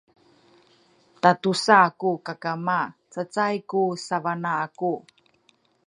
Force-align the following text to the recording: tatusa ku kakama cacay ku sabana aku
tatusa 1.21 1.79
ku 1.99 2.09
kakama 2.25 2.79
cacay 3.13 3.55
ku 3.69 3.81
sabana 4.05 4.51
aku 4.65 4.93